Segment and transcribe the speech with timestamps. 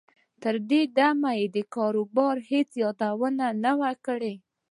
[0.41, 4.33] تر دې دمه یې د کاروبار هېڅ یادونه نه وه کړې